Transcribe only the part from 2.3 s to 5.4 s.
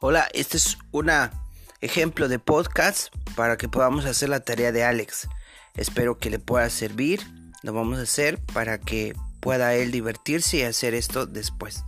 podcast para que podamos hacer la tarea de Alex.